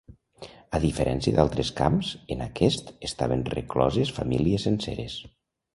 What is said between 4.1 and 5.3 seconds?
famílies senceres.